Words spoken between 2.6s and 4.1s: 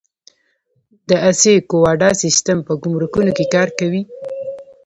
په ګمرکونو کې کار کوي؟